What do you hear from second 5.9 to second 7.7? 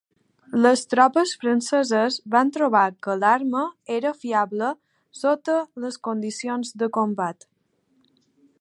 condicions de combat.